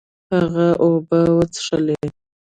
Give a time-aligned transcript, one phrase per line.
[0.33, 1.99] هغه اوبه وڅښلې.